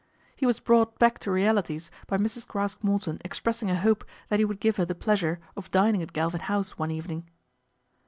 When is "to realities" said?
1.19-1.91